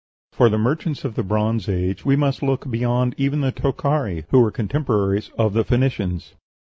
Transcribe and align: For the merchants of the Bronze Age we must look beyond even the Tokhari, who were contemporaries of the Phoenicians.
For 0.33 0.49
the 0.49 0.57
merchants 0.57 1.05
of 1.05 1.13
the 1.13 1.21
Bronze 1.21 1.69
Age 1.69 2.03
we 2.03 2.15
must 2.15 2.41
look 2.41 2.67
beyond 2.71 3.13
even 3.19 3.41
the 3.41 3.51
Tokhari, 3.51 4.25
who 4.31 4.39
were 4.39 4.49
contemporaries 4.49 5.29
of 5.37 5.53
the 5.53 5.63
Phoenicians. 5.63 6.33